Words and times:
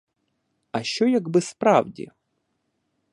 А 0.71 0.83
що, 0.83 1.07
якби 1.07 1.41
справді? 1.41 2.11